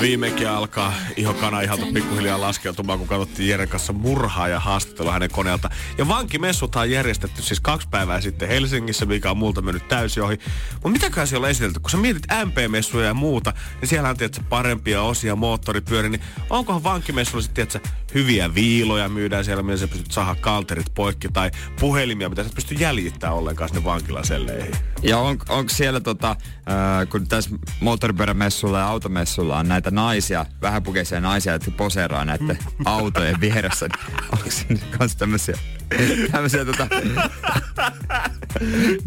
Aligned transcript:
Viimekin 0.00 0.48
alkaa 0.48 0.94
iho 1.16 1.34
kana 1.34 1.60
ihalta 1.60 1.86
pikkuhiljaa 1.94 2.40
laskeutumaan, 2.40 2.98
kun 2.98 3.08
katsottiin 3.08 3.48
Jeren 3.48 3.68
kanssa 3.68 3.92
murhaa 3.92 4.48
ja 4.48 4.60
haastattelua 4.60 5.12
hänen 5.12 5.30
koneelta. 5.30 5.70
Ja 5.98 6.08
vankimessut 6.08 6.76
on 6.76 6.90
järjestetty 6.90 7.42
siis 7.42 7.60
kaksi 7.60 7.88
päivää 7.88 8.20
sitten 8.20 8.48
Helsingissä, 8.48 9.06
mikä 9.06 9.30
on 9.30 9.36
multa 9.36 9.62
mennyt 9.62 9.88
täysin 9.88 10.22
ohi. 10.22 10.38
Mutta 10.72 10.88
mitäköhän 10.88 11.26
siellä 11.26 11.44
on 11.44 11.50
esitelty? 11.50 11.80
Kun 11.80 11.90
sä 11.90 11.96
mietit 11.96 12.26
MP-messuja 12.44 13.06
ja 13.06 13.14
muuta, 13.14 13.52
niin 13.80 13.88
siellä 13.88 14.08
on 14.08 14.16
tietysti 14.16 14.46
parempia 14.48 15.02
osia, 15.02 15.36
moottoripyöri, 15.36 16.08
niin 16.08 16.22
onkohan 16.50 16.82
vankimessuilla 16.82 17.42
sitten 17.42 17.66
tietysti, 17.66 17.90
hyviä 18.16 18.54
viiloja 18.54 19.08
myydään 19.08 19.44
siellä, 19.44 19.62
millä 19.62 19.76
sä 19.76 19.88
pystyt 19.88 20.12
saada 20.12 20.34
kalterit 20.40 20.94
poikki, 20.94 21.28
tai 21.28 21.50
puhelimia, 21.80 22.28
mitä 22.28 22.44
sä 22.44 22.50
pysty 22.54 22.74
jäljittämään 22.74 23.36
ollenkaan 23.36 23.68
sinne 23.68 23.84
vankilaselleihin. 23.84 24.72
Ja 25.02 25.18
on, 25.18 25.38
onko 25.48 25.68
siellä 25.68 26.00
tota, 26.00 26.30
äh, 26.30 27.08
kun 27.10 27.28
tässä 27.28 27.50
moottoripyörämessulla 27.80 28.78
ja 28.78 28.88
automessulla 28.88 29.58
on 29.58 29.68
näitä 29.68 29.90
naisia, 29.90 30.46
vähäpukeisia 30.62 31.20
naisia, 31.20 31.52
jotka 31.52 31.70
poseeraa 31.70 32.24
näiden 32.24 32.58
autojen 32.84 33.40
vieressä, 33.40 33.88
niin 33.88 34.16
onko 34.32 34.50
siinä 34.50 34.80
kans 34.98 35.16
tämmöisiä 35.16 35.56
tämmöisiä 36.32 36.64
tota, 36.64 36.86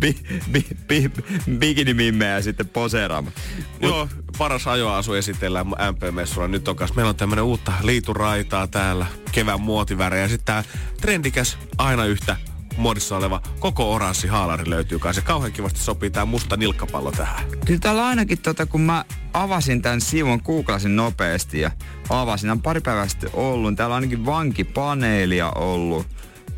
bi, 0.02 0.16
bi, 0.52 0.66
bi, 0.88 1.12
bikinimimmejä 1.58 2.42
sitten 2.42 2.68
poseeraamaan. 2.68 3.36
Joo, 3.82 4.08
paras 4.38 4.68
ajoasu 4.68 5.14
esitellään 5.14 5.68
MP-messulla. 5.68 6.48
Nyt 6.48 6.68
on 6.68 6.76
kanssa, 6.76 6.96
meillä 6.96 7.10
on 7.10 7.16
tämmönen 7.16 7.44
uutta 7.44 7.74
liituraitaa 7.84 8.68
täällä, 8.68 8.99
kevään 9.32 9.62
muotivärejä. 9.62 10.28
Sitten 10.28 10.46
tää 10.46 10.64
trendikäs, 11.02 11.58
aina 11.78 12.06
yhtä 12.06 12.36
muodissa 12.78 13.18
oleva 13.18 13.42
koko 13.60 13.94
oranssi 13.94 14.28
haalari 14.28 14.70
löytyy 14.70 15.00
kanssa. 15.00 15.22
Se 15.22 15.28
kauhean 15.28 15.52
kivasti 15.52 15.80
sopii 15.80 16.10
tää 16.10 16.26
musta 16.26 16.58
nilkkapallo 16.58 17.12
tähän. 17.12 17.46
Kyllä 17.66 17.80
täällä 17.80 18.08
ainakin, 18.08 18.38
tota, 18.38 18.66
kun 18.66 18.82
mä 18.82 19.06
avasin 19.34 19.82
tämän 19.82 20.02
sivun, 20.02 20.42
googlasin 20.46 20.96
nopeasti 20.96 21.60
ja 21.60 21.72
avasin, 22.10 22.50
on 22.50 22.62
pari 22.62 22.82
päivää 22.82 23.08
sitten 23.08 23.30
ollut. 23.34 23.76
Täällä 23.76 23.94
on 23.94 23.98
ainakin 23.98 24.26
vankipaneelia 24.26 25.52
ollut, 25.52 26.08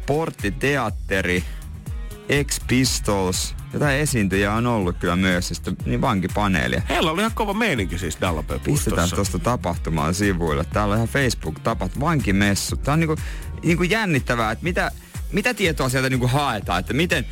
porttiteatteri, 0.05 1.43
X-Pistols, 2.43 3.55
jotain 3.73 3.99
esiintyjä 3.99 4.53
on 4.53 4.67
ollut 4.67 4.97
kyllä 4.97 5.15
myös, 5.15 5.49
ja 5.49 5.55
sitten 5.55 5.75
niin 5.85 6.01
vankipaneelia. 6.01 6.81
Heillä 6.89 7.11
oli 7.11 7.21
ihan 7.21 7.31
kova 7.35 7.53
meininki 7.53 7.97
siis 7.97 8.17
Pistetään 8.63 9.09
tuosta 9.15 9.39
tapahtumaan 9.39 10.13
sivuille. 10.13 10.65
Täällä 10.73 10.91
on 10.91 10.97
ihan 10.97 11.07
Facebook-tapat, 11.07 11.99
vankimessu. 11.99 12.77
Tää 12.77 12.93
on 12.93 12.99
niinku, 12.99 13.15
niinku 13.63 13.83
jännittävää, 13.83 14.51
että 14.51 14.63
mitä, 14.63 14.91
mitä 15.31 15.53
tietoa 15.53 15.89
sieltä 15.89 16.09
niinku 16.09 16.27
haetaan, 16.27 16.79
että 16.79 16.93
miten, 16.93 17.25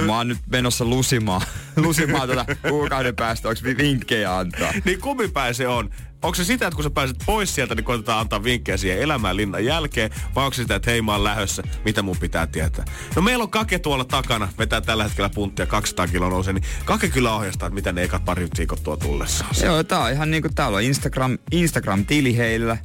mm. 0.00 0.06
mä 0.06 0.16
oon 0.16 0.28
nyt 0.28 0.38
menossa 0.46 0.84
lusimaan, 0.84 1.42
lusimaan 1.76 2.28
tätä 2.28 2.56
kuukauden 2.68 3.16
päästä, 3.16 3.48
onko 3.48 3.60
vinkkejä 3.78 4.38
antaa? 4.38 4.72
niin 4.84 5.00
kummipäin 5.00 5.54
se 5.54 5.68
on? 5.68 5.90
Onko 6.24 6.34
se 6.34 6.44
sitä, 6.44 6.66
että 6.66 6.74
kun 6.74 6.84
sä 6.84 6.90
pääset 6.90 7.16
pois 7.26 7.54
sieltä, 7.54 7.74
niin 7.74 7.84
koitetaan 7.84 8.20
antaa 8.20 8.44
vinkkejä 8.44 8.76
siihen 8.76 8.98
elämään 8.98 9.36
linnan 9.36 9.64
jälkeen, 9.64 10.10
vai 10.34 10.44
onko 10.44 10.54
se 10.54 10.62
sitä, 10.62 10.74
että 10.74 10.90
hei 10.90 11.02
mä 11.02 11.12
oon 11.12 11.24
lähössä, 11.24 11.62
mitä 11.84 12.02
mun 12.02 12.16
pitää 12.16 12.46
tietää? 12.46 12.84
No 13.16 13.22
meillä 13.22 13.42
on 13.42 13.50
Kake 13.50 13.78
tuolla 13.78 14.04
takana, 14.04 14.48
vetää 14.58 14.80
tällä 14.80 15.04
hetkellä 15.04 15.30
punttia 15.34 15.66
200 15.66 16.06
kiloa 16.06 16.30
nousee, 16.30 16.52
niin 16.52 16.64
Kake 16.84 17.08
kyllä 17.08 17.34
ohjastaa, 17.34 17.66
että 17.66 17.74
mitä 17.74 17.92
ne 17.92 18.02
ekat 18.02 18.24
pari 18.24 18.48
viikot 18.58 18.82
tuo 18.82 18.96
tullessaan. 18.96 19.50
Joo, 19.62 19.82
tää 19.82 20.00
on 20.00 20.12
ihan 20.12 20.30
niinku 20.30 20.48
täällä 20.54 20.76
on 20.76 20.82
Instagram, 20.82 21.38
Instagram-tili 21.52 22.36
heillä, 22.36 22.76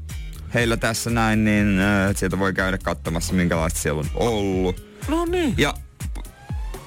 heillä 0.54 0.78
tässä 0.78 1.10
näin, 1.10 1.44
niin 1.44 1.80
äh, 1.80 2.16
sieltä 2.16 2.40
voi 2.40 2.54
käydä 2.54 2.78
katsomassa, 2.78 3.34
minkälaista 3.34 3.80
siellä 3.80 4.00
on 4.00 4.10
ollut. 4.16 4.86
No 5.08 5.26
niin. 5.26 5.54
Ja 5.58 5.74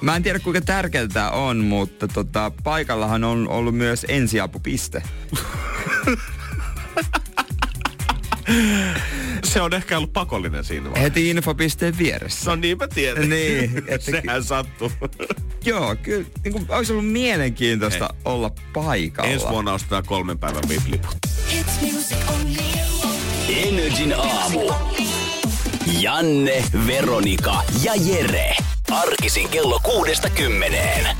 Mä 0.01 0.15
en 0.15 0.23
tiedä 0.23 0.39
kuinka 0.39 0.61
tärkeää 0.61 1.07
tämä 1.07 1.29
on, 1.29 1.57
mutta 1.57 2.07
tota, 2.07 2.51
paikallahan 2.63 3.23
on 3.23 3.49
ollut 3.49 3.75
myös 3.75 4.05
ensiapupiste. 4.09 5.03
Se 9.43 9.61
on 9.61 9.73
ehkä 9.73 9.97
ollut 9.97 10.13
pakollinen 10.13 10.63
siinä 10.63 10.83
vaiheessa. 10.83 11.03
Heti 11.03 11.29
infopisteen 11.29 11.97
vieressä. 11.97 12.49
No 12.49 12.55
niin 12.55 12.77
mä 12.77 12.87
tiedän. 12.87 13.29
Niin. 13.29 13.83
Että 13.87 14.11
Sehän 14.11 14.43
sattuu. 14.43 14.91
Joo, 15.65 15.95
kyllä 15.95 16.25
niin 16.43 16.51
kuin, 16.51 16.65
olisi 16.69 16.91
ollut 16.93 17.11
mielenkiintoista 17.11 18.09
Hei. 18.13 18.21
olla 18.25 18.51
paikalla. 18.73 19.31
Ensi 19.31 19.47
vuonna 19.49 19.73
ostetaan 19.73 20.05
kolmen 20.05 20.39
päivän 20.39 20.63
VIP-liput. 20.69 21.17
Energin 23.49 24.13
aamu. 24.19 24.71
Janne, 25.99 26.63
Veronika 26.87 27.63
ja 27.83 27.93
Jere. 27.95 28.55
Arkisin 28.91 29.49
kello 29.49 29.79
kuudesta 29.83 30.29
kymmeneen. 30.29 31.17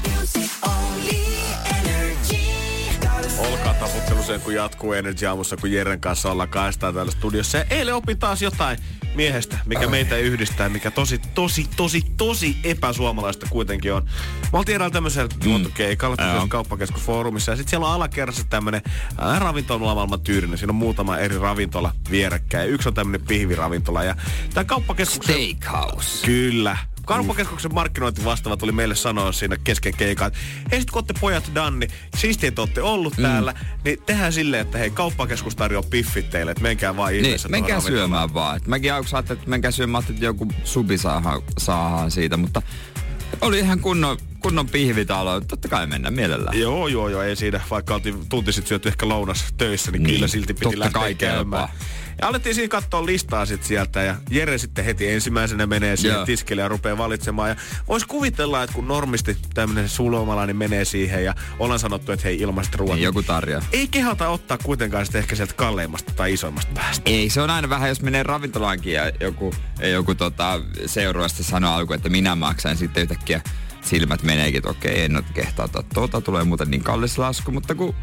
Olkaa 3.52 3.74
taputtelu 3.74 4.24
sen, 4.24 4.42
kun 4.42 4.54
jatkuu 4.54 4.94
Energy 4.94 5.26
aamussa, 5.26 5.58
kun 5.58 5.72
Jeren 5.72 6.00
kanssa 6.00 6.32
ollaan 6.32 6.50
kahdestaan 6.50 6.94
täällä 6.94 7.12
studiossa. 7.12 7.58
Ja 7.58 7.66
eilen 7.70 7.96
opin 7.96 8.20
taas 8.20 8.42
jotain 8.42 8.78
miehestä, 9.16 9.58
mikä 9.66 9.88
meitä 9.88 10.18
yhdistää, 10.18 10.70
mikä 10.70 10.92
tosi, 10.92 11.18
tosi, 11.18 11.70
tosi, 11.76 12.02
tosi 12.18 12.58
epäsuomalaista 12.64 13.46
kuitenkin 13.50 13.94
on. 13.94 14.04
Me 14.52 14.58
oltiin 14.60 14.76
eräällä 14.76 14.94
tämmöisellä 14.94 15.30
mm. 15.44 15.50
luontokeikalla, 15.50 16.48
kauppakeskusfoorumissa, 16.48 17.52
ja 17.52 17.56
sitten 17.56 17.70
siellä 17.70 17.88
on 17.88 17.94
alakerrassa 17.94 18.44
tämmöinen 18.50 18.82
äh, 19.24 19.40
ravintola 19.40 19.96
maailman 19.96 20.22
tyyrinen. 20.22 20.58
Siinä 20.58 20.72
on 20.72 20.76
muutama 20.76 21.18
eri 21.18 21.40
ravintola 21.40 21.94
vierekkäin, 22.12 22.70
yksi 22.70 22.90
on 22.90 22.94
tämmöinen 22.94 23.28
pihviravintola. 23.28 24.04
Ja 24.04 24.16
tämä 24.54 24.64
kauppakeskuksen... 24.64 25.36
Steakhouse. 25.36 26.26
Kyllä. 26.26 26.78
Kauppakeskuksen 27.06 27.74
markkinointivastaavat 27.74 28.64
oli 28.64 28.72
meille 28.72 28.96
sanoa 28.96 29.32
siinä 29.32 29.58
kesken 29.64 29.94
keikan, 29.98 30.32
hei 30.72 30.80
sit 30.80 30.92
kun 30.92 31.00
olette 31.00 31.14
pojat 31.20 31.52
Danni, 31.56 31.88
siistiä, 32.18 32.48
että 32.48 32.62
olette 32.62 32.82
ollut 32.82 33.18
mm. 33.18 33.24
täällä, 33.24 33.54
niin 33.84 33.98
tehdään 34.06 34.34
silleen, 34.34 34.62
että 34.62 34.78
hei 34.78 34.90
kauppakeskus 34.90 35.56
tarjoaa 35.56 35.84
piffit 35.90 36.30
teille, 36.30 36.52
että 36.52 36.64
menkää 36.64 36.98
vaan 36.98 37.14
niin, 37.14 37.40
menkää 37.48 37.80
syömään 37.80 38.34
vaan. 38.34 38.58
Et 38.58 38.68
mäkin 38.68 38.94
aluksi 38.94 39.16
ajattelin, 39.16 39.40
että 39.40 39.50
menkää 39.50 39.72
syömään, 39.72 40.04
että 40.10 40.26
joku 40.26 40.48
subi 40.64 40.98
saadaan, 40.98 41.42
saadaan 41.58 42.12
siitä, 42.12 42.38
mutta 42.38 42.62
oli 43.42 43.60
ihan 43.60 43.80
kunnon, 43.80 44.18
kunnon 44.40 44.70
pihvitalo. 44.70 45.42
Totta 45.42 45.68
kai 45.68 45.88
mennä 45.88 46.12
mielellään. 46.12 46.60
Joo, 46.60 46.88
joo, 46.88 47.10
joo. 47.10 47.22
Ei 47.22 47.36
siinä, 47.36 47.62
vaikka 47.72 47.96
oltiin 47.96 48.30
tunti 48.30 48.52
sitten 48.52 48.70
syöty 48.70 48.90
ehkä 48.90 49.08
lounas 49.08 49.46
töissä, 49.58 49.92
niin, 49.92 50.04
niin 50.04 50.16
kyllä 50.16 50.28
silti 50.28 50.54
piti 50.54 50.80
lähteä 50.80 51.14
käymään. 51.14 51.70
Ja 52.24 52.28
alettiin 52.28 52.56
siinä 52.56 52.68
katsoa 52.68 53.06
listaa 53.06 53.46
sit 53.46 53.64
sieltä 53.64 54.02
ja 54.04 54.16
Jere 54.30 54.58
sitten 54.58 54.86
heti 54.86 55.10
ensimmäisenä 55.10 55.68
menee 55.68 55.96
siihen 55.96 56.16
yeah. 56.16 56.26
tiskille 56.26 56.62
ja 56.62 56.68
rupeaa 56.68 56.98
valitsemaan. 56.98 57.50
Ja 57.50 57.56
vois 57.88 58.06
kuvitella, 58.06 58.64
että 58.64 58.76
kun 58.76 58.88
normisti 58.88 59.38
tämmöinen 59.54 59.90
sulomalainen 59.90 60.56
menee 60.56 60.86
siihen 60.86 61.26
ja 61.26 61.36
ollaan 61.60 61.80
sanottu, 61.80 62.12
että 62.12 62.28
hei 62.28 62.40
ilmaiset 62.40 62.76
ruoat. 62.76 62.96
Niin 62.96 63.04
joku 63.04 63.24
tarjoaa. 63.24 63.66
Ei 63.72 63.88
kehata 63.88 64.30
ottaa 64.30 64.58
kuitenkaan 64.58 65.06
sitten 65.06 65.20
ehkä 65.20 65.36
sieltä 65.36 65.54
kalleimmasta 65.54 66.14
tai 66.16 66.34
isoimmasta 66.34 66.72
päästä. 66.74 67.12
Ei, 67.12 67.30
se 67.30 67.42
on 67.42 67.50
aina 67.50 67.70
vähän, 67.70 67.90
jos 67.90 68.02
menee 68.02 68.24
ravintolaankin 68.24 68.94
ja 68.94 69.12
joku, 69.20 69.54
joku 69.92 70.16
tota, 70.16 70.62
seuraavasti 70.86 71.44
sanoo 71.44 71.74
alkuun, 71.74 71.96
että 71.96 72.10
minä 72.10 72.36
maksan 72.36 72.78
sitten 72.78 73.04
yhtäkkiä 73.04 73.42
silmät 73.82 74.24
meneekin, 74.24 74.58
että 74.58 74.70
okei, 74.70 75.04
en 75.04 75.16
ole 75.16 75.26
kehtaa 75.34 75.70
tuota, 75.94 76.22
tulee 76.22 76.44
muuten 76.44 76.72
niin 76.72 76.84
kallis 76.84 77.18
lasku, 77.18 77.52
mutta 77.52 77.76
kun 77.76 77.96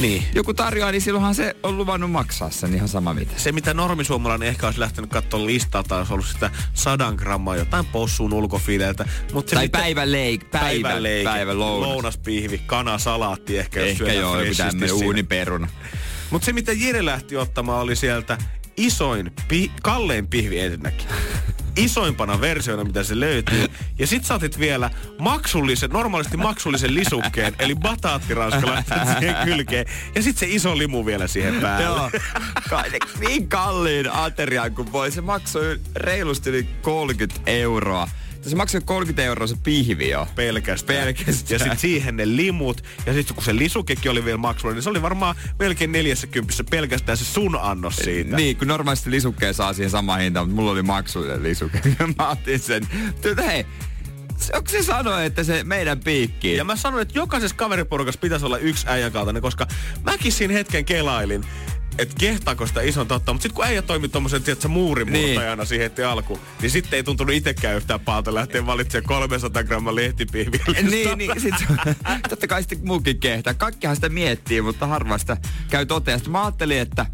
niin. 0.00 0.22
Joku 0.34 0.54
tarjoaa, 0.54 0.92
niin 0.92 1.02
silloinhan 1.02 1.34
se 1.34 1.56
on 1.62 1.78
luvannut 1.78 2.10
maksaa 2.10 2.50
sen 2.50 2.74
ihan 2.74 2.88
sama 2.88 3.14
mitä. 3.14 3.32
Se, 3.36 3.52
mitä 3.52 3.74
normisuomalainen 3.74 4.48
ehkä 4.48 4.66
olisi 4.66 4.80
lähtenyt 4.80 5.10
katsoa 5.10 5.46
listaa, 5.46 5.82
tai 5.82 5.98
olisi 5.98 6.12
ollut 6.12 6.26
sitä 6.26 6.50
sadan 6.74 7.14
grammaa 7.14 7.56
jotain 7.56 7.86
possuun 7.86 8.32
ulkofileiltä. 8.32 9.08
Mut 9.32 9.48
se 9.48 9.54
tai 9.54 9.64
mitä, 9.64 9.78
päivän 9.78 10.12
leik, 10.12 10.50
päivän, 10.50 10.82
päivän, 10.82 11.02
leik, 11.02 11.24
päivän 11.24 11.58
lounas. 11.58 11.88
lounaspihvi, 11.88 12.58
kana, 12.58 12.98
salaatti 12.98 13.58
ehkä, 13.58 13.80
jos 13.80 14.00
Ehkä 14.00 14.12
joo, 14.12 14.36
tämmöinen 14.56 14.94
uuniperuna. 14.94 15.68
Mutta 16.30 16.46
se, 16.46 16.52
mitä 16.52 16.72
Jere 16.72 17.04
lähti 17.04 17.36
ottamaan, 17.36 17.82
oli 17.82 17.96
sieltä 17.96 18.38
isoin, 18.76 19.32
pi, 19.48 19.70
kallein 19.82 20.26
pihvi 20.26 20.58
ensinnäkin. 20.60 21.08
Isoimpana 21.76 22.40
versiona, 22.40 22.84
mitä 22.84 23.02
se 23.02 23.20
löytyy. 23.20 23.66
Ja 23.98 24.06
sit 24.06 24.24
sä 24.24 24.34
otit 24.34 24.58
vielä 24.58 24.90
maksullisen, 25.18 25.90
normaalisti 25.90 26.36
maksullisen 26.36 26.94
lisukkeen, 26.94 27.54
eli 27.58 27.74
bataattiranska 27.74 28.82
siihen 29.18 29.36
kylkeen. 29.44 29.86
Ja 30.14 30.22
sit 30.22 30.38
se 30.38 30.46
iso 30.48 30.78
limu 30.78 31.06
vielä 31.06 31.26
siihen 31.26 31.54
päälle. 31.60 32.10
Joo. 32.70 32.82
niin 33.20 33.48
kalliin 33.48 34.12
ateriaan 34.12 34.74
kuin 34.74 34.92
voi. 34.92 35.10
Se 35.10 35.20
maksoi 35.20 35.80
reilusti 35.96 36.50
yli 36.50 36.68
30 36.82 37.40
euroa 37.46 38.08
se 38.50 38.56
maksoi 38.56 38.80
30 38.84 39.22
euroa 39.22 39.46
se 39.46 39.56
pihvi 39.64 40.10
jo. 40.10 40.28
Pelkästään. 40.34 41.04
Pelkästään. 41.04 41.36
Ja 41.50 41.58
sitten 41.58 41.78
siihen 41.78 42.16
ne 42.16 42.36
limut. 42.36 42.84
Ja 43.06 43.12
sitten 43.12 43.34
kun 43.34 43.44
se 43.44 43.56
lisukekin 43.56 44.10
oli 44.10 44.24
vielä 44.24 44.38
maksulla, 44.38 44.74
niin 44.74 44.82
se 44.82 44.90
oli 44.90 45.02
varmaan 45.02 45.36
melkein 45.58 45.92
40 45.92 46.64
pelkästään 46.70 47.18
se 47.18 47.24
sun 47.24 47.58
annos 47.60 47.96
siitä. 47.96 48.36
Niin, 48.36 48.56
kun 48.56 48.68
normaalisti 48.68 49.10
lisukkeen 49.10 49.54
saa 49.54 49.72
siihen 49.72 49.90
samaan 49.90 50.20
hintaan, 50.20 50.46
mutta 50.46 50.56
mulla 50.60 50.72
oli 50.72 50.82
maksullinen 50.82 51.42
lisuke. 51.42 51.80
Mä 52.18 52.30
otin 52.30 52.58
sen. 52.58 52.88
Työ, 53.22 53.34
hei, 53.46 53.66
onko 54.54 54.70
se 54.70 54.82
sanoa, 54.82 55.22
että 55.22 55.44
se 55.44 55.64
meidän 55.64 56.00
piikki? 56.00 56.56
Ja 56.56 56.64
mä 56.64 56.76
sanoin, 56.76 57.02
että 57.02 57.18
jokaisessa 57.18 57.56
kaveriporukassa 57.56 58.20
pitäisi 58.20 58.46
olla 58.46 58.58
yksi 58.58 58.86
äijän 58.88 59.12
kaltainen, 59.12 59.42
koska 59.42 59.66
mäkin 60.04 60.32
siinä 60.32 60.54
hetken 60.54 60.84
kelailin, 60.84 61.44
että 61.98 62.14
kehtaako 62.18 62.66
sitä 62.66 62.80
ison 62.80 63.08
totta. 63.08 63.32
Mutta 63.32 63.42
sitten 63.42 63.56
kun 63.56 63.64
äijä 63.64 63.82
toimi 63.82 64.08
tommosen, 64.08 64.42
tiedätkö, 64.42 64.68
muurimurtajana 64.68 65.56
niin. 65.56 65.66
siihen 65.66 65.90
heti 65.90 66.04
alku, 66.04 66.40
niin 66.62 66.70
sitten 66.70 66.96
ei 66.96 67.02
tuntunut 67.02 67.34
itsekään 67.34 67.76
yhtään 67.76 68.00
paalta 68.00 68.34
lähteä 68.34 68.66
valitsemaan 68.66 69.06
300 69.06 69.64
gramman 69.64 69.94
lehtipihviä. 69.94 70.64
niin, 70.90 71.18
niin. 71.18 71.40
Sit, 71.40 71.54
totta 72.28 72.46
kai 72.46 72.62
sitten 72.62 72.86
muukin 72.86 73.20
kehtää. 73.20 73.54
Kaikkihan 73.54 73.96
sitä 73.96 74.08
miettii, 74.08 74.62
mutta 74.62 74.86
harva 74.86 75.18
sitä 75.18 75.36
käy 75.70 75.86
toteen. 75.86 76.18
Sitten 76.18 76.32
mä 76.32 76.44
ajattelin, 76.44 76.78
että 76.78 77.06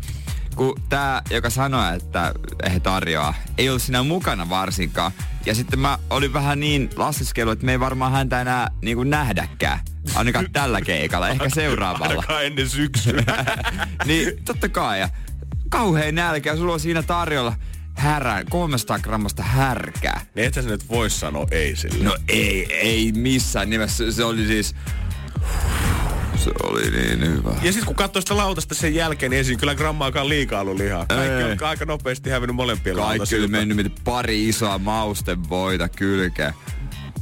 kun 0.57 0.83
tämä, 0.89 1.23
joka 1.31 1.51
sanoi, 1.51 1.97
että 1.97 2.35
he 2.73 2.81
tarjoaa, 2.81 3.35
ei 3.59 3.69
ollut 3.69 3.83
siinä 3.83 4.03
mukana 4.03 4.49
varsinkaan. 4.49 5.13
Ja 5.47 5.55
sitten 5.55 5.79
mä 5.79 5.99
olin 6.11 6.33
vähän 6.33 6.61
niin 6.61 6.91
laskeskellut, 6.97 7.53
että 7.53 7.67
me 7.67 7.73
ei 7.73 7.81
varmaan 7.81 8.13
häntä 8.13 8.41
enää 8.41 8.71
niin 8.83 8.97
kuin 8.97 9.11
nähdäkään. 9.11 9.79
Ainakaan 10.15 10.53
tällä 10.53 10.81
keikalla, 10.81 11.29
ehkä 11.29 11.49
seuraavalla. 11.49 12.09
Ainakaan 12.09 12.45
ennen 12.45 12.69
syksyä. 12.69 13.23
niin 14.07 14.45
totta 14.45 14.69
kai. 14.69 15.01
Ja 15.01 15.09
kauhean 15.69 16.15
nälkä, 16.15 16.57
sulla 16.57 16.73
on 16.73 16.81
siinä 16.81 17.03
tarjolla 17.03 17.55
härää, 17.95 18.45
300 18.45 18.99
grammasta 18.99 19.43
härkää. 19.43 20.21
Niin 20.35 20.47
et 20.47 20.55
sä 20.55 20.63
nyt 20.63 20.89
vois 20.89 21.21
sanoa 21.21 21.47
ei 21.51 21.77
sille. 21.77 22.05
No 22.05 22.17
ei, 22.29 22.75
ei 22.75 23.13
missään 23.13 23.71
nimessä. 23.71 24.13
Se 24.13 24.25
oli 24.25 24.47
siis 24.47 24.75
se 26.37 26.51
oli 26.63 26.91
niin 26.91 27.21
hyvä. 27.21 27.51
Ja 27.63 27.73
sitten 27.73 27.87
kun 27.87 27.95
katsoi 27.97 28.23
sitä 28.23 28.37
lautasta 28.37 28.75
sen 28.75 28.95
jälkeen, 28.95 29.31
niin 29.31 29.47
ei 29.51 29.57
kyllä 29.57 29.75
grammaakaan 29.75 30.29
liikaa 30.29 30.61
ollut 30.61 30.77
lihaa. 30.77 31.07
Kaikki 31.07 31.65
on 31.65 31.69
aika 31.69 31.85
nopeasti 31.85 32.31
hävinnyt 32.31 32.57
molempien 32.57 32.97
Kaikki 32.97 33.39
oli 33.39 33.49
mennyt 33.49 33.93
pari 34.05 34.49
isoa 34.49 34.79
mausten 34.79 35.49
voita 35.49 35.89
kylkeä. 35.89 36.55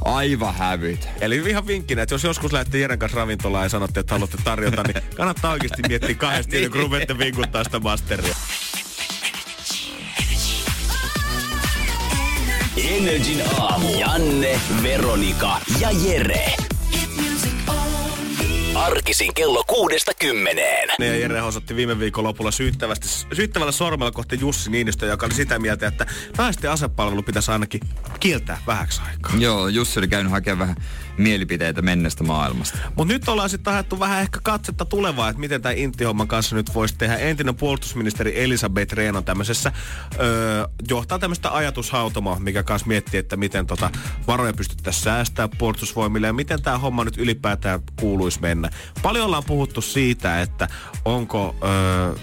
Aivan 0.05 0.55
hävyt. 0.55 1.07
Eli 1.21 1.35
ihan 1.35 1.67
vinkkinä, 1.67 2.01
että 2.01 2.15
jos 2.15 2.23
joskus 2.23 2.53
lähtee 2.53 2.81
Jeren 2.81 2.99
kanssa 2.99 3.17
ravintolaan 3.17 3.65
ja 3.65 3.69
sanotte, 3.69 3.99
että 3.99 4.13
haluatte 4.13 4.37
tarjota, 4.43 4.83
niin 4.83 5.03
kannattaa 5.15 5.51
oikeasti 5.51 5.81
miettiä 5.87 6.15
kahdesti, 6.15 6.57
niin. 6.57 6.71
kun 6.71 6.81
ruvette 6.81 7.17
vinkuttaa 7.17 7.63
sitä 7.63 7.79
masteria. 7.79 8.35
Energin 12.77 13.43
aamu. 13.59 13.99
Janne, 13.99 14.59
Veronika 14.83 15.57
ja 15.79 15.89
Jere. 15.91 16.70
Arkisin 18.81 19.33
kello 19.33 19.63
kuudesta 19.67 20.11
kymmeneen. 20.19 20.89
Ja 20.99 21.17
Jere 21.17 21.41
osoitti 21.41 21.75
viime 21.75 21.99
viikon 21.99 22.23
lopulla 22.23 22.51
syyttävästi, 22.51 23.07
syyttävällä 23.33 23.71
sormella 23.71 24.11
kohti 24.11 24.37
Jussi 24.39 24.71
Niinistö, 24.71 25.05
joka 25.05 25.25
oli 25.25 25.33
sitä 25.33 25.59
mieltä, 25.59 25.87
että 25.87 26.05
naisten 26.37 26.71
asepalvelu 26.71 27.23
pitäisi 27.23 27.51
ainakin 27.51 27.81
kieltää 28.19 28.61
vähäksi 28.67 29.01
aikaa. 29.09 29.31
Joo, 29.37 29.67
Jussi 29.67 29.99
oli 29.99 30.07
käynyt 30.07 30.31
hakemaan 30.31 30.59
vähän 30.59 30.75
mielipiteitä 31.17 31.81
mennestä 31.81 32.23
maailmasta. 32.23 32.77
Mutta 32.95 33.13
nyt 33.13 33.29
ollaan 33.29 33.49
sitten 33.49 33.73
haettu 33.73 33.99
vähän 33.99 34.21
ehkä 34.21 34.39
katsetta 34.43 34.85
tulevaa, 34.85 35.29
että 35.29 35.39
miten 35.39 35.61
tämä 35.61 35.73
Intti-homman 35.73 36.27
kanssa 36.27 36.55
nyt 36.55 36.73
voisi 36.73 36.95
tehdä. 36.97 37.17
Entinen 37.17 37.55
puolustusministeri 37.55 38.43
Elisabeth 38.43 38.93
Rehn 38.93 39.15
on 39.15 39.23
tämmöisessä, 39.23 39.71
öö, 40.19 40.67
johtaa 40.89 41.19
tämmöistä 41.19 41.55
ajatushautomoa, 41.55 42.39
mikä 42.39 42.63
kanssa 42.63 42.87
miettii, 42.87 43.19
että 43.19 43.37
miten 43.37 43.67
tota 43.67 43.89
varoja 44.27 44.53
pystyttäisiin 44.53 45.03
säästää 45.03 45.49
puolustusvoimille 45.57 46.27
ja 46.27 46.33
miten 46.33 46.61
tämä 46.61 46.77
homma 46.77 47.03
nyt 47.03 47.17
ylipäätään 47.17 47.79
kuuluisi 47.99 48.41
mennä. 48.41 48.69
Paljon 49.01 49.25
ollaan 49.25 49.43
puhuttu 49.47 49.81
siitä, 49.81 50.41
että 50.41 50.67
onko... 51.05 51.55
Öö, 51.63 52.15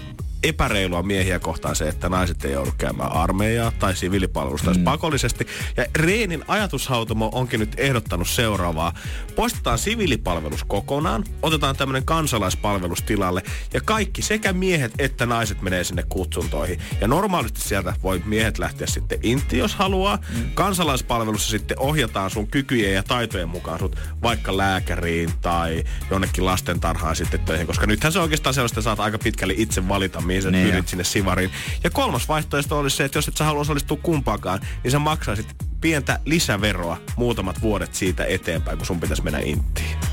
epäreilua 0.43 1.03
miehiä 1.03 1.39
kohtaan 1.39 1.75
se, 1.75 1.87
että 1.87 2.09
naiset 2.09 2.45
ei 2.45 2.51
joudu 2.51 2.71
käymään 2.77 3.11
armeijaa 3.11 3.71
tai 3.79 3.95
siviilipalvelusta 3.95 4.73
mm. 4.73 4.83
pakollisesti. 4.83 5.47
Ja 5.77 5.85
Reenin 5.95 6.43
ajatushautomo 6.47 7.29
onkin 7.33 7.59
nyt 7.59 7.73
ehdottanut 7.77 8.27
seuraavaa. 8.27 8.93
Poistetaan 9.35 9.77
siviilipalvelus 9.77 10.63
kokonaan, 10.63 11.23
otetaan 11.41 11.75
tämmöinen 11.75 12.05
kansalaispalvelus 12.05 13.01
tilalle 13.01 13.43
ja 13.73 13.81
kaikki 13.81 14.21
sekä 14.21 14.53
miehet 14.53 14.93
että 14.99 15.25
naiset 15.25 15.61
menee 15.61 15.83
sinne 15.83 16.03
kutsuntoihin. 16.09 16.79
Ja 17.01 17.07
normaalisti 17.07 17.61
sieltä 17.61 17.93
voi 18.03 18.21
miehet 18.25 18.59
lähteä 18.59 18.87
sitten 18.87 19.19
inti, 19.23 19.57
jos 19.57 19.75
haluaa. 19.75 20.17
Mm. 20.17 20.49
Kansalaispalvelussa 20.53 21.49
sitten 21.49 21.79
ohjataan 21.79 22.29
sun 22.29 22.47
kykyjen 22.47 22.93
ja 22.93 23.03
taitojen 23.03 23.49
mukaan 23.49 23.79
sut 23.79 23.95
vaikka 24.23 24.57
lääkäriin 24.57 25.29
tai 25.41 25.83
jonnekin 26.11 26.45
lastentarhaan 26.45 27.15
sitten 27.15 27.39
töihin, 27.39 27.67
koska 27.67 27.87
nythän 27.87 28.13
se 28.13 28.19
oikeastaan 28.19 28.53
sellaista, 28.53 28.79
että 28.79 28.83
saat 28.83 28.99
aika 28.99 29.17
pitkälle 29.17 29.53
itse 29.57 29.87
valita, 29.87 30.21
mihin 30.29 30.41
sä 30.41 30.51
niin 30.51 30.67
pyrit 30.67 30.87
sinne 30.87 31.03
sivariin. 31.03 31.51
Ja 31.83 31.89
kolmas 31.89 32.27
vaihtoehto 32.27 32.79
olisi 32.79 32.97
se, 32.97 33.05
että 33.05 33.17
jos 33.17 33.27
et 33.27 33.37
sä 33.37 33.43
halua 33.43 33.61
osallistua 33.61 33.97
kumpaakaan, 34.03 34.59
niin 34.83 34.91
sä 34.91 34.99
maksaisit 34.99 35.55
pientä 35.81 36.19
lisäveroa 36.25 36.97
muutamat 37.15 37.61
vuodet 37.61 37.95
siitä 37.95 38.25
eteenpäin, 38.25 38.77
kun 38.77 38.87
sun 38.87 38.99
pitäisi 38.99 39.23
mennä 39.23 39.39
inttiin. 39.39 40.08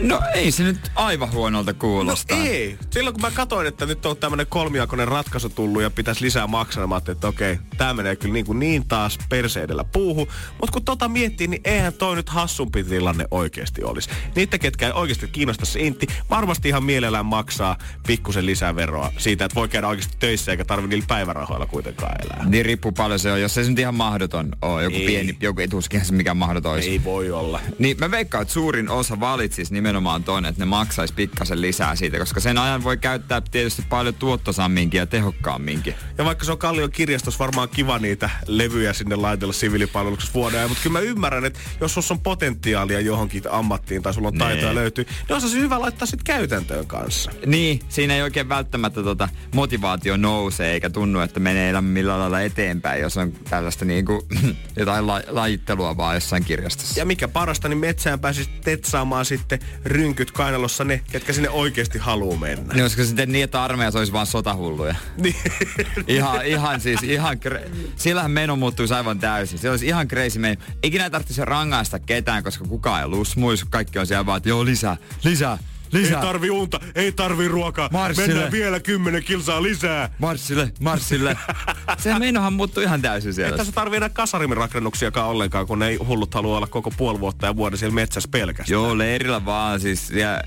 No 0.00 0.20
ei 0.34 0.50
se 0.50 0.62
nyt 0.62 0.90
aivan 0.94 1.32
huonolta 1.32 1.74
kuulosta. 1.74 2.36
No 2.36 2.42
ei. 2.44 2.78
Silloin 2.90 3.14
kun 3.14 3.22
mä 3.22 3.30
katsoin, 3.30 3.66
että 3.66 3.86
nyt 3.86 4.06
on 4.06 4.16
tämmönen 4.16 4.46
kolmiakoinen 4.46 5.08
ratkaisu 5.08 5.48
tullut 5.48 5.82
ja 5.82 5.90
pitäisi 5.90 6.24
lisää 6.24 6.46
maksaa, 6.46 6.86
mä 6.86 7.00
että 7.08 7.28
okei, 7.28 7.58
tää 7.76 7.94
menee 7.94 8.16
kyllä 8.16 8.32
niin, 8.32 8.46
kuin 8.46 8.58
niin 8.58 8.88
taas 8.88 9.18
perseedellä 9.28 9.84
puuhu. 9.84 10.28
Mutta 10.60 10.72
kun 10.72 10.84
tota 10.84 11.08
miettii, 11.08 11.46
niin 11.46 11.60
eihän 11.64 11.92
toi 11.92 12.16
nyt 12.16 12.28
hassumpi 12.28 12.84
tilanne 12.84 13.24
oikeasti 13.30 13.84
olisi. 13.84 14.10
Niitä, 14.36 14.58
ketkä 14.58 14.86
ei 14.86 14.92
oikeasti 14.92 15.28
kiinnosta 15.28 15.64
se 15.64 15.80
intti, 15.80 16.06
varmasti 16.30 16.68
ihan 16.68 16.84
mielellään 16.84 17.26
maksaa 17.26 17.76
pikkusen 18.06 18.46
lisää 18.46 18.76
veroa 18.76 19.12
siitä, 19.18 19.44
että 19.44 19.54
voi 19.54 19.68
käydä 19.68 19.88
oikeasti 19.88 20.16
töissä 20.18 20.50
eikä 20.50 20.64
tarvi 20.64 20.88
niillä 20.88 21.04
päivärahoilla 21.08 21.66
kuitenkaan 21.66 22.16
elää. 22.24 22.48
Niin 22.48 22.64
riippuu 22.64 22.92
paljon 22.92 23.18
se 23.18 23.32
on. 23.32 23.40
Jos 23.40 23.54
se 23.54 23.62
nyt 23.62 23.78
ihan 23.78 23.94
mahdoton 23.94 24.52
on, 24.62 24.84
joku 24.84 24.96
ei. 24.96 25.06
pieni, 25.06 25.36
joku 25.40 25.60
etuuskin 25.60 26.04
se 26.04 26.12
mikä 26.12 26.34
mahdoton 26.34 26.72
olisi. 26.72 26.90
Ei 26.90 27.04
voi 27.04 27.30
olla. 27.30 27.60
Niin 27.78 27.96
mä 28.00 28.10
veikkaan, 28.10 28.42
että 28.42 28.54
suurin 28.54 28.90
osa 28.90 29.20
valitsisi 29.20 29.74
nimenomaan 29.82 30.24
ton, 30.24 30.46
että 30.46 30.62
ne 30.62 30.66
maksaisi 30.66 31.14
pikkasen 31.14 31.60
lisää 31.60 31.96
siitä, 31.96 32.18
koska 32.18 32.40
sen 32.40 32.58
ajan 32.58 32.84
voi 32.84 32.96
käyttää 32.96 33.42
tietysti 33.50 33.82
paljon 33.88 34.14
tuottosamminkin 34.14 34.98
ja 34.98 35.06
tehokkaamminkin. 35.06 35.94
Ja 36.18 36.24
vaikka 36.24 36.44
se 36.44 36.52
on 36.52 36.58
Kallion 36.58 36.90
kirjastos 36.90 37.38
varmaan 37.38 37.68
kiva 37.68 37.98
niitä 37.98 38.30
levyjä 38.46 38.92
sinne 38.92 39.16
laitella 39.16 39.52
siviilipalveluksessa 39.52 40.34
vuoden 40.34 40.68
mutta 40.68 40.82
kyllä 40.82 40.98
mä 40.98 41.00
ymmärrän, 41.00 41.44
että 41.44 41.58
jos 41.80 41.94
sulla 41.94 42.06
on 42.10 42.20
potentiaalia 42.20 43.00
johonkin 43.00 43.42
ammattiin 43.50 44.02
tai 44.02 44.14
sulla 44.14 44.28
on 44.28 44.38
taitoja 44.38 44.66
nee. 44.66 44.74
löytyy, 44.74 45.04
niin 45.04 45.34
on 45.34 45.40
se 45.40 45.58
hyvä 45.58 45.80
laittaa 45.80 46.06
sitten 46.06 46.24
käytäntöön 46.24 46.86
kanssa. 46.86 47.30
Niin, 47.46 47.80
siinä 47.88 48.14
ei 48.14 48.22
oikein 48.22 48.48
välttämättä 48.48 49.02
tota 49.02 49.28
motivaatio 49.54 50.16
nousee 50.16 50.72
eikä 50.72 50.90
tunnu, 50.90 51.20
että 51.20 51.40
menee 51.40 51.80
millään 51.80 52.20
lailla 52.20 52.40
eteenpäin, 52.40 53.02
jos 53.02 53.16
on 53.16 53.32
tällaista 53.32 53.84
niinku, 53.84 54.26
jotain 54.76 55.06
la- 55.06 55.22
lajittelua 55.28 55.96
vaan 55.96 56.14
jossain 56.14 56.44
kirjastossa. 56.44 57.00
Ja 57.00 57.04
mikä 57.04 57.28
parasta, 57.28 57.68
niin 57.68 57.78
metsään 57.78 58.20
pääsisi 58.20 58.50
tetsaamaan 58.64 59.24
sitten 59.24 59.58
rynkyt 59.84 60.30
kainalossa 60.30 60.84
ne, 60.84 61.02
ketkä 61.12 61.32
sinne 61.32 61.50
oikeasti 61.50 61.98
haluaa 61.98 62.38
mennä. 62.38 62.74
Niin 62.74 62.82
olisiko 62.82 63.04
sitten 63.04 63.32
niin, 63.32 63.44
että 63.44 63.62
armeijassa 63.62 63.98
olisi 63.98 64.12
vaan 64.12 64.26
sotahulluja? 64.26 64.94
Niin. 65.16 65.36
ihan, 66.06 66.46
ihan 66.46 66.80
siis, 66.80 67.02
ihan, 67.02 67.40
kre... 67.40 67.70
sillähän 67.96 68.30
meno 68.30 68.56
muuttuisi 68.56 68.94
aivan 68.94 69.18
täysin. 69.18 69.58
Se 69.58 69.70
olisi 69.70 69.86
ihan 69.86 70.08
crazy 70.08 70.38
meno. 70.38 70.62
Ikinä 70.82 71.04
ei 71.04 71.10
tarvitsisi 71.10 71.44
rangaista 71.44 71.98
ketään, 71.98 72.42
koska 72.42 72.64
kukaan 72.64 73.00
ei 73.02 73.08
lusmuisi. 73.08 73.64
Kaikki 73.70 73.98
on 73.98 74.06
siellä 74.06 74.26
vaan, 74.26 74.36
että 74.36 74.48
joo, 74.48 74.64
lisää, 74.64 74.96
lisää, 75.24 75.58
Lisää. 75.92 76.20
Ei 76.20 76.26
tarvi 76.26 76.50
unta, 76.50 76.80
ei 76.94 77.12
tarvi 77.12 77.48
ruokaa. 77.48 77.88
Marssille. 77.92 78.28
Mennään 78.28 78.52
vielä 78.52 78.80
kymmenen 78.80 79.24
kilsaa 79.24 79.62
lisää. 79.62 80.14
Marssille, 80.18 80.72
marssille. 80.80 81.36
Se 81.98 82.18
menohan 82.18 82.52
muuttuu 82.52 82.82
ihan 82.82 83.02
täysin 83.02 83.34
siellä. 83.34 83.52
Ei 83.52 83.56
tässä 83.56 83.72
tarvii 83.72 83.96
enää 83.96 84.08
kasarimirakennuksia 84.08 85.12
ollenkaan, 85.24 85.66
kun 85.66 85.78
ne 85.78 85.88
ei 85.88 85.96
hullut 85.96 86.34
halua 86.34 86.56
olla 86.56 86.66
koko 86.66 86.90
puoli 86.90 87.20
vuotta 87.20 87.46
ja 87.46 87.56
vuoden 87.56 87.78
siellä 87.78 87.94
metsässä 87.94 88.28
pelkästään. 88.32 88.72
Joo, 88.72 88.98
leirillä 88.98 89.44
vaan 89.44 89.80
siis. 89.80 90.10
Ja 90.10 90.42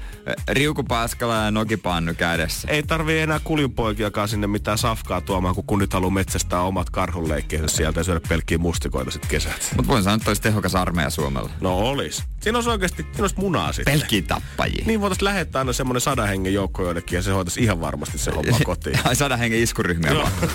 riukupaskala 0.47 1.35
ja 1.35 1.51
nokipannu 1.51 2.13
kädessä. 2.13 2.67
Ei 2.71 2.83
tarvii 2.83 3.19
enää 3.19 3.39
kuljunpoikiakaan 3.43 4.27
sinne 4.27 4.47
mitään 4.47 4.77
safkaa 4.77 5.21
tuomaan, 5.21 5.55
kun 5.55 5.63
kunnit 5.63 5.93
haluaa 5.93 6.11
metsästää 6.11 6.61
omat 6.61 6.89
karhunleikkeensä 6.89 7.77
sieltä 7.77 7.99
ja 7.99 8.03
syödä 8.03 8.21
pelkkiä 8.29 8.57
mustikoita 8.57 9.11
sitten 9.11 9.29
kesät. 9.29 9.71
Mutta 9.75 9.91
voin 9.91 10.03
sanoa, 10.03 10.15
että 10.15 10.29
olisi 10.29 10.41
tehokas 10.41 10.75
armeija 10.75 11.09
Suomella. 11.09 11.49
No 11.61 11.77
olis. 11.77 12.23
Siinä 12.41 12.57
olisi 12.57 12.69
oikeasti, 12.69 13.03
siinä 13.03 13.23
olisi 13.23 13.39
munaa 13.39 13.73
sitten. 13.73 13.93
Pelkkiä 13.93 14.21
tappajia. 14.21 14.83
Niin 14.85 15.01
voitaisiin 15.01 15.25
lähettää 15.35 15.59
aina 15.59 15.73
semmoinen 15.73 16.01
sadan 16.01 16.27
hengen 16.27 16.53
joukko 16.53 16.83
joillekin 16.83 17.15
ja 17.15 17.21
se 17.21 17.31
hoitaisi 17.31 17.63
ihan 17.63 17.81
varmasti 17.81 18.17
se 18.17 18.31
homma 18.31 18.59
kotiin. 18.65 18.99
Ai 19.03 19.15
sadan 19.15 19.39
hengen 19.39 19.59
iskuryhmiä 19.59 20.15
vaan. 20.15 20.31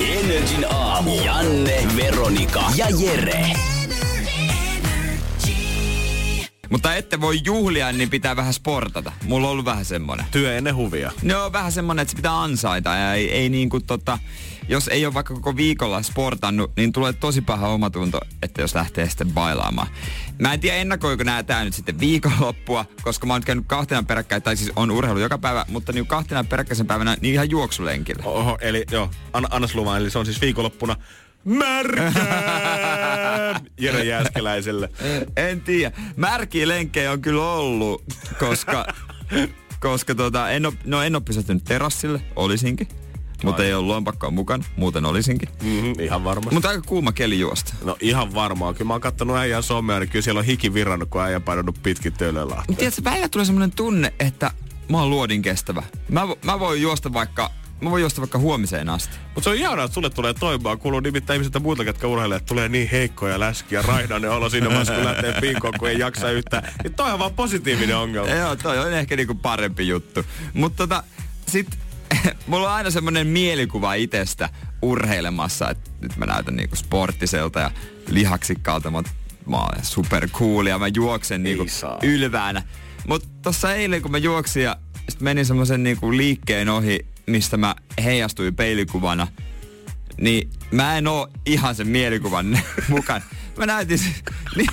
Energin 0.00 0.66
aamu. 0.70 1.20
Janne, 1.24 1.86
Veronika 1.96 2.64
ja 2.76 2.86
Jere. 3.00 3.46
Mutta 6.70 6.94
ette 6.94 7.20
voi 7.20 7.40
juhlia, 7.44 7.92
niin 7.92 8.10
pitää 8.10 8.36
vähän 8.36 8.54
sportata. 8.54 9.12
Mulla 9.24 9.46
on 9.46 9.52
ollut 9.52 9.64
vähän 9.64 9.84
semmonen. 9.84 10.26
Työ 10.30 10.56
ennen 10.56 10.76
huvia. 10.76 11.12
No 11.22 11.52
vähän 11.52 11.72
semmonen, 11.72 12.02
että 12.02 12.10
se 12.10 12.16
pitää 12.16 12.42
ansaita 12.42 12.90
ja 12.90 13.14
ei, 13.14 13.30
ei 13.30 13.48
niin 13.48 13.70
kuin 13.70 13.86
tota, 13.86 14.18
jos 14.68 14.88
ei 14.88 15.06
ole 15.06 15.14
vaikka 15.14 15.34
koko 15.34 15.56
viikolla 15.56 16.02
sportannut, 16.02 16.72
niin 16.76 16.92
tulee 16.92 17.12
tosi 17.12 17.40
paha 17.40 17.68
omatunto, 17.68 18.20
että 18.42 18.60
jos 18.60 18.74
lähtee 18.74 19.08
sitten 19.08 19.32
bailaamaan. 19.32 19.88
Mä 20.38 20.52
en 20.52 20.60
tiedä 20.60 20.76
ennakoiko 20.76 21.24
nää 21.24 21.42
tää 21.42 21.64
nyt 21.64 21.74
sitten 21.74 22.00
viikonloppua, 22.00 22.84
koska 23.02 23.26
mä 23.26 23.32
oon 23.32 23.42
käynyt 23.42 23.64
kahtena 23.66 24.02
peräkkäin, 24.02 24.42
tai 24.42 24.56
siis 24.56 24.72
on 24.76 24.90
urheilu 24.90 25.18
joka 25.18 25.38
päivä, 25.38 25.66
mutta 25.68 25.92
niin 25.92 26.06
kahtena 26.06 26.44
peräkkäisen 26.44 26.86
päivänä 26.86 27.16
niin 27.20 27.34
ihan 27.34 27.50
juoksulenkillä. 27.50 28.22
Oho, 28.24 28.58
eli 28.60 28.84
joo, 28.90 29.10
anna, 29.32 29.48
anna 29.52 29.68
luvan, 29.74 30.00
eli 30.00 30.10
se 30.10 30.18
on 30.18 30.26
siis 30.26 30.40
viikonloppuna 30.40 30.96
märkää 31.44 32.40
Jere 33.80 34.04
Jääskeläiselle. 34.04 34.88
En 35.36 35.60
tiedä. 35.60 35.96
Märkiä 36.16 36.68
lenkkejä 36.68 37.12
on 37.12 37.22
kyllä 37.22 37.44
ollut, 37.44 38.04
koska, 38.38 38.86
koska 39.80 40.14
tota, 40.14 40.50
en, 40.50 40.66
ole, 40.66 40.74
no 40.84 41.02
en 41.02 41.14
ole 41.16 41.22
pysähtynyt 41.26 41.64
terassille, 41.64 42.20
olisinkin. 42.36 42.88
Mutta 43.44 43.64
ei 43.64 43.74
ole 43.74 43.86
lompakkoa 43.86 44.30
mukaan, 44.30 44.64
muuten 44.76 45.04
olisinkin. 45.04 45.48
Mm-hmm, 45.62 45.92
ihan 46.00 46.24
varmasti. 46.24 46.54
Mutta 46.54 46.68
aika 46.68 46.82
kuuma 46.86 47.12
keli 47.12 47.40
juosta. 47.40 47.74
No 47.84 47.96
ihan 48.00 48.34
varmaan. 48.34 48.74
Kyllä 48.74 48.88
mä 48.88 48.94
oon 48.94 49.00
kattonut 49.00 49.36
äijän 49.36 49.62
somea, 49.62 50.00
niin 50.00 50.08
kyllä 50.08 50.22
siellä 50.22 50.38
on 50.38 50.44
hiki 50.44 50.74
virrannut, 50.74 51.08
kun 51.10 51.22
äijä 51.22 51.40
painanut 51.40 51.82
pitkin 51.82 52.12
Töölönlahteen. 52.12 52.76
Tiedätkö, 52.76 53.04
välillä 53.04 53.28
tulee 53.28 53.44
semmoinen 53.44 53.72
tunne, 53.72 54.12
että 54.18 54.50
mä 54.88 54.98
oon 54.98 55.10
luodin 55.10 55.42
kestävä. 55.42 55.82
Mä, 56.08 56.20
mä 56.44 56.60
voin 56.60 56.82
juosta 56.82 57.12
vaikka 57.12 57.50
Mä 57.80 57.90
voin 57.90 58.00
juosta 58.00 58.20
vaikka 58.20 58.38
huomiseen 58.38 58.88
asti. 58.88 59.16
Mutta 59.24 59.40
se 59.42 59.50
on 59.50 59.56
ihanaa, 59.56 59.84
että 59.84 59.94
sulle 59.94 60.10
tulee 60.10 60.34
toimimaan. 60.34 60.78
Kuuluu 60.78 61.00
nimittäin 61.00 61.34
ihmisiltä 61.34 61.60
muilta, 61.60 61.84
ketkä 61.84 62.06
urheilijat 62.06 62.46
tulee 62.46 62.68
niin 62.68 62.88
heikkoja 62.88 63.40
läskiä, 63.40 63.82
raihdainen 63.82 64.30
olo 64.30 64.48
siinä 64.48 64.66
vaiheessa, 64.66 64.94
kun 64.94 65.04
lähtee 65.04 65.40
pinkoon, 65.40 65.74
kun 65.78 65.88
ei 65.88 65.98
jaksa 65.98 66.30
yhtään. 66.30 66.72
Ja 66.84 66.90
toi 66.90 67.12
on 67.12 67.18
vaan 67.18 67.34
positiivinen 67.34 67.96
ongelma. 67.96 68.30
Joo, 68.30 68.56
toi 68.56 68.78
on 68.78 68.92
ehkä 68.92 69.16
niinku 69.16 69.34
parempi 69.34 69.88
juttu. 69.88 70.24
Mutta 70.54 70.76
tota, 70.76 71.02
sit 71.46 71.78
mulla 72.46 72.68
on 72.68 72.74
aina 72.74 72.90
semmoinen 72.90 73.26
mielikuva 73.26 73.94
itsestä 73.94 74.48
urheilemassa, 74.82 75.70
että 75.70 75.90
nyt 76.00 76.16
mä 76.16 76.26
näytän 76.26 76.56
niinku 76.56 76.76
sporttiselta 76.76 77.60
ja 77.60 77.70
lihaksikkaalta, 78.08 78.90
mutta 78.90 79.10
mä 79.46 79.56
oon 79.56 79.84
supercool 79.84 80.66
ja 80.66 80.78
mä 80.78 80.88
juoksen 80.88 81.42
niinku 81.42 81.66
ylväänä. 82.02 82.62
Mutta 83.08 83.28
tossa 83.42 83.74
eilen 83.74 84.02
kun 84.02 84.10
mä 84.10 84.18
juoksin 84.18 84.62
ja 84.62 84.76
sit 85.08 85.20
menin 85.20 85.46
semmoisen 85.46 85.82
niinku 85.82 86.16
liikkeen 86.16 86.68
ohi, 86.68 87.06
mistä 87.26 87.56
mä 87.56 87.74
heijastuin 88.04 88.56
peilikuvana, 88.56 89.26
niin 90.20 90.50
mä 90.70 90.98
en 90.98 91.06
oo 91.06 91.28
ihan 91.46 91.74
sen 91.74 91.88
mielikuvan 91.88 92.58
mukaan. 92.88 93.22
Mä 93.58 93.66
näytin, 93.66 93.98
niin, 94.56 94.68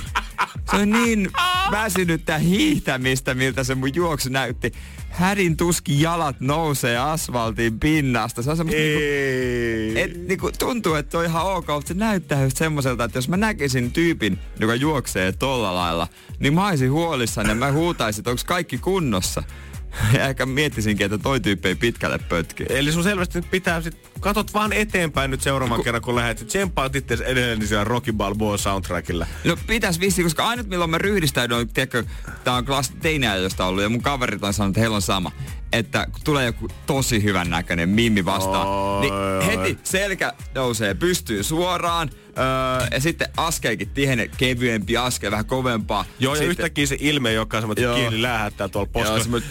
se 0.71 0.75
on 0.75 0.89
niin 0.89 1.31
väsynyttä 1.71 2.37
hiihtämistä, 2.37 3.33
miltä 3.33 3.63
se 3.63 3.75
mun 3.75 3.95
juoksu 3.95 4.29
näytti. 4.29 4.71
Hädin 5.15 5.57
tuski 5.57 6.01
jalat 6.01 6.39
nousee 6.39 6.97
asfaltin 6.97 7.79
pinnasta. 7.79 8.43
Se 8.43 8.49
on 8.49 8.57
semmoista 8.57 8.81
niinku, 8.81 9.99
et, 9.99 10.27
niinku, 10.27 10.51
tuntuu, 10.59 10.93
että 10.93 11.17
on 11.17 11.25
ihan 11.25 11.45
ok, 11.45 11.67
mutta 11.67 11.87
se 11.87 11.93
näyttää 11.93 12.43
just 12.43 12.57
semmoiselta, 12.57 13.03
että 13.03 13.17
jos 13.17 13.29
mä 13.29 13.37
näkisin 13.37 13.91
tyypin, 13.91 14.39
joka 14.59 14.75
juoksee 14.75 15.31
tolla 15.31 15.75
lailla, 15.75 16.07
niin 16.39 16.53
mä 16.53 16.67
olisin 16.67 16.91
huolissani 16.91 17.49
ja 17.49 17.55
mä 17.55 17.71
huutaisin, 17.71 18.21
että 18.21 18.29
onko 18.31 18.41
kaikki 18.45 18.77
kunnossa. 18.77 19.43
Ja 20.13 20.27
ehkä 20.27 20.45
miettisinkin, 20.45 21.05
että 21.05 21.17
toi 21.17 21.39
tyyppi 21.39 21.67
ei 21.67 21.75
pitkälle 21.75 22.17
pötki. 22.17 22.65
Eli 22.69 22.91
sun 22.91 23.03
selvästi 23.03 23.41
pitää 23.41 23.81
sit, 23.81 24.14
katot 24.25 24.53
vaan 24.53 24.73
eteenpäin 24.73 25.31
nyt 25.31 25.41
seuraavan 25.41 25.83
kerran, 25.83 26.01
kun 26.01 26.15
lähdet. 26.15 26.47
Tsemppaat 26.47 26.95
itse 26.95 27.13
edelleen 27.13 27.67
siellä 27.67 27.83
Rocky 27.83 28.13
Balboa 28.13 28.57
soundtrackilla. 28.57 29.27
No 29.43 29.57
pitäis 29.67 29.99
vissi, 29.99 30.23
koska 30.23 30.47
ainut 30.47 30.67
milloin 30.67 30.89
mä 30.89 30.97
ryhdistäydyn, 30.97 31.67
tiedätkö, 31.67 32.03
tää 32.43 32.53
on 32.53 32.65
klass 32.65 32.93
josta 33.41 33.65
ollut 33.65 33.83
ja 33.83 33.89
mun 33.89 34.01
kaverit 34.01 34.43
on 34.43 34.53
sanonut, 34.53 34.71
että 34.71 34.81
heillä 34.81 34.95
on 34.95 35.01
sama 35.01 35.31
että 35.79 36.07
kun 36.11 36.21
tulee 36.23 36.45
joku 36.45 36.67
tosi 36.85 37.23
hyvän 37.23 37.49
näköinen 37.49 37.89
mimmi 37.89 38.25
vastaan, 38.25 38.67
oh, 38.67 39.01
niin 39.01 39.13
heti 39.45 39.77
selkä 39.83 40.33
nousee, 40.53 40.93
pystyy 40.93 41.43
suoraan, 41.43 42.09
öö, 42.37 42.87
ja 42.91 42.99
sitten 42.99 43.27
askelkin 43.37 43.89
tihene, 43.89 44.29
kevyempi 44.37 44.97
askel, 44.97 45.31
vähän 45.31 45.45
kovempaa. 45.45 46.05
Joo, 46.19 46.35
sitten, 46.35 46.45
ja 46.45 46.51
yhtäkkiä 46.51 46.85
se 46.85 46.97
ilme, 46.99 47.33
joka 47.33 47.59
semmoinen 47.59 47.95
kieli 47.95 48.21
lähettää 48.21 48.67
tuolla 48.67 48.89
poskella. 48.93 49.41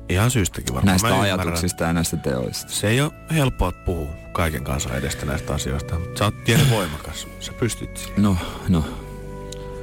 Ihan 0.09 0.31
syystäkin 0.31 0.75
varmaan. 0.75 0.87
Näistä 0.87 1.09
Mä 1.09 1.21
ajatuksista 1.21 1.85
ja 1.85 1.93
näistä 1.93 2.17
teoista. 2.17 2.73
Se 2.73 2.89
ei 2.89 3.01
ole 3.01 3.13
helppoa 3.35 3.73
puhua 3.73 4.09
kaiken 4.33 4.65
kanssa 4.65 4.97
edestä 4.97 5.27
näistä 5.27 5.55
asioista. 5.55 5.97
Sä 6.19 6.25
oot 6.25 6.45
tiedä 6.45 6.63
voimakas. 6.71 7.29
Sä 7.41 7.53
pystyt 7.53 8.13
No, 8.17 8.37
no. 8.69 8.85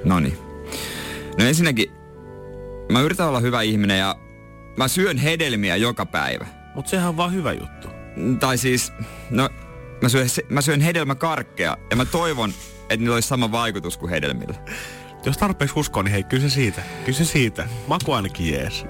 No 0.05 0.19
niin. 0.19 0.37
No 1.39 1.45
ensinnäkin, 1.45 1.91
mä 2.91 3.01
yritän 3.01 3.27
olla 3.27 3.39
hyvä 3.39 3.61
ihminen 3.61 3.99
ja 3.99 4.15
mä 4.77 4.87
syön 4.87 5.17
hedelmiä 5.17 5.75
joka 5.75 6.05
päivä. 6.05 6.47
Mut 6.75 6.87
sehän 6.87 7.09
on 7.09 7.17
vaan 7.17 7.33
hyvä 7.33 7.53
juttu. 7.53 7.87
Tai 8.39 8.57
siis, 8.57 8.93
no 9.29 9.49
mä 10.01 10.09
syön, 10.09 10.27
mä 10.49 10.61
syön 10.61 10.81
hedelmäkarkkeja 10.81 11.77
ja 11.89 11.95
mä 11.95 12.05
toivon, 12.05 12.53
että 12.89 12.97
niillä 12.97 13.13
olisi 13.13 13.27
sama 13.27 13.51
vaikutus 13.51 13.97
kuin 13.97 14.09
hedelmillä. 14.09 14.55
Jos 15.25 15.37
tarpeeksi 15.37 15.79
uskoo, 15.79 16.03
niin 16.03 16.11
hei, 16.11 16.23
kyllä 16.23 16.43
se 16.43 16.49
siitä. 16.49 16.81
Kyllä 17.05 17.17
se 17.17 17.25
siitä. 17.25 17.67
Maku 17.87 18.11
ainakin 18.11 18.53
jees. 18.53 18.85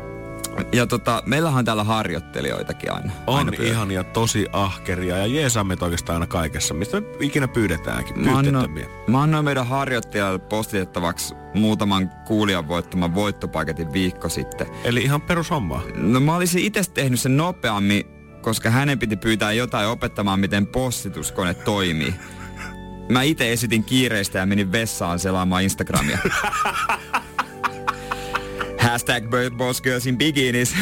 Ja 0.72 0.88
tota, 0.88 1.24
meillähän 1.26 1.60
on 1.60 1.66
täällä 1.66 1.84
harjoittelijoitakin 1.84 2.92
aina. 2.92 3.12
On 3.28 3.38
aina 3.38 3.52
ihan 3.62 3.92
ja 3.92 4.04
tosi 4.04 4.46
ahkeria 4.54 5.18
ja 5.18 5.26
jeesamme 5.26 5.78
oikeastaan 5.82 6.16
aina 6.16 6.28
kaikessa, 6.28 6.74
mistä 6.74 7.02
me 7.02 7.08
ikinä 7.20 7.48
pyydetäänkin. 7.48 8.20
Mä 8.20 8.38
annoin, 8.38 8.86
mä 9.08 9.22
annoin 9.22 9.46
meidän 9.46 9.68
harjoittelijalle 9.68 10.40
postitettavaksi 10.40 11.36
muutaman 11.54 12.12
kuulijan 12.28 12.68
voittaman 12.68 13.16
voittopaketin 13.16 13.94
viikko 13.94 14.30
sitten. 14.30 14.68
Eli 14.84 15.02
ihan 15.02 15.22
perushommaa. 15.22 15.82
No 15.96 16.20
mä 16.20 16.36
olisin 16.36 16.64
itse 16.64 16.82
tehnyt 16.94 17.20
sen 17.20 17.38
nopeammin, 17.38 18.04
koska 18.42 18.70
hänen 18.70 19.00
piti 19.00 19.18
pyytää 19.18 19.52
jotain 19.52 19.88
opettamaan, 19.88 20.40
miten 20.40 20.68
postituskone 20.68 21.54
toimii. 21.54 22.14
Mä 23.10 23.22
itse 23.22 23.52
esitin 23.52 23.84
kiireistä 23.84 24.40
ja 24.40 24.46
menin 24.46 24.72
vessaan 24.72 25.20
selaamaan 25.20 25.64
Instagramia. 25.64 26.18
Hashtag 28.80 29.24
boss 29.58 29.82
girls 29.82 30.08
in 30.08 30.18
bikinis. 30.18 30.76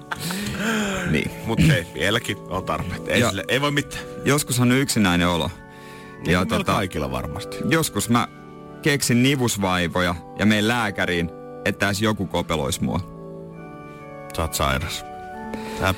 niin. 1.10 1.30
Mutta 1.46 1.64
hei, 1.66 1.86
vieläkin 1.94 2.36
on 2.48 2.64
tarpeet. 2.64 3.08
Ei, 3.08 3.22
sille, 3.22 3.44
ei 3.48 3.60
voi 3.60 3.70
mitään. 3.70 4.02
Joskus 4.24 4.60
on 4.60 4.72
yksinäinen 4.72 5.28
olo. 5.28 5.50
Niin 6.24 6.32
ja 6.32 6.46
tota, 6.46 6.72
kaikilla 6.72 7.10
varmasti. 7.10 7.56
Joskus 7.68 8.08
mä 8.08 8.28
keksin 8.82 9.22
nivusvaivoja 9.22 10.14
ja 10.38 10.46
menen 10.46 10.68
lääkäriin, 10.68 11.30
että 11.64 11.86
edes 11.86 12.02
joku 12.02 12.26
kopelois 12.26 12.80
mua. 12.80 13.00
Sä 14.36 14.42
oot 14.42 14.54
sairas. 14.54 15.04
Tää 15.80 15.94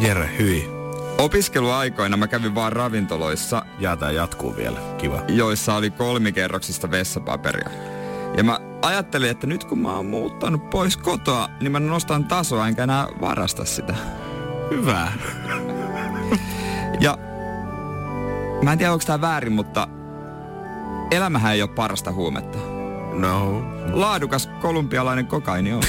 Jere, 0.00 0.30
hyi. 0.38 0.77
Opiskeluaikoina 1.18 2.16
mä 2.16 2.26
kävin 2.26 2.54
vaan 2.54 2.72
ravintoloissa. 2.72 3.62
Ja 3.78 3.96
tää 3.96 4.10
jatkuu 4.10 4.56
vielä. 4.56 4.78
Kiva. 4.98 5.22
Joissa 5.28 5.74
oli 5.74 5.90
kolmikerroksista 5.90 6.90
vessapaperia. 6.90 7.70
Ja 8.36 8.44
mä 8.44 8.60
ajattelin, 8.82 9.30
että 9.30 9.46
nyt 9.46 9.64
kun 9.64 9.78
mä 9.78 9.96
oon 9.96 10.06
muuttanut 10.06 10.70
pois 10.70 10.96
kotoa, 10.96 11.48
niin 11.60 11.72
mä 11.72 11.80
nostan 11.80 12.24
tasoa 12.24 12.68
enkä 12.68 12.82
enää 12.82 13.06
varasta 13.20 13.64
sitä. 13.64 13.94
Hyvä. 14.70 15.12
ja 17.00 17.18
Mä 18.62 18.72
en 18.72 18.78
tiedä, 18.78 18.92
onko 18.92 19.04
tää 19.06 19.20
väärin, 19.20 19.52
mutta 19.52 19.88
elämähän 21.10 21.52
ei 21.52 21.62
ole 21.62 21.70
parasta 21.70 22.12
huumetta. 22.12 22.58
No. 23.12 23.62
Laadukas 23.92 24.50
kolumbialainen 24.60 25.26
kokaini 25.26 25.72
on. 25.72 25.82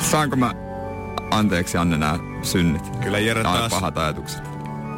Saanko 0.10 0.36
mä 0.36 0.54
anteeksi 1.30 1.78
Anne 1.78 1.96
nämä 1.96 2.18
synnit? 2.42 2.96
Kyllä 3.02 3.18
Jere 3.18 3.42
taas, 3.42 3.70
pahat 3.70 3.98
ajatukset. 3.98 4.42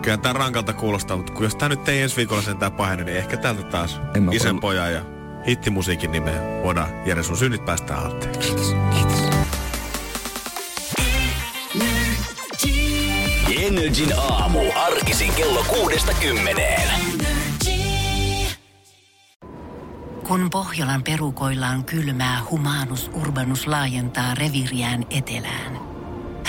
kyllä 0.02 0.16
tää 0.16 0.32
rankalta 0.32 0.72
kuulostaa, 0.72 1.16
mutta 1.16 1.32
kun 1.32 1.44
jos 1.44 1.54
tää 1.54 1.68
nyt 1.68 1.88
ei 1.88 2.02
ensi 2.02 2.16
viikolla 2.16 2.42
sentään 2.42 2.72
pahene, 2.72 3.04
niin 3.04 3.16
ehkä 3.16 3.36
täältä 3.36 3.62
taas 3.62 4.00
En 4.14 4.32
isän 4.32 4.60
pojan 4.60 4.92
ja 4.92 5.02
hittimusiikin 5.48 6.12
nimeen 6.12 6.62
voidaan 6.62 6.88
Jere 7.06 7.22
sun 7.22 7.36
synnit 7.36 7.64
päästää 7.64 7.98
anteeksi. 7.98 8.52
Energin 13.62 14.12
aamu. 14.18 14.60
Arkisin 14.74 15.32
kello 15.32 15.64
kuudesta 15.68 16.12
kymmeneen. 16.20 16.90
Kun 20.28 20.50
Pohjolan 20.50 21.02
perukoillaan 21.02 21.84
kylmää, 21.84 22.40
humanus 22.50 23.10
urbanus 23.14 23.66
laajentaa 23.66 24.34
reviriään 24.34 25.06
etelään. 25.10 25.91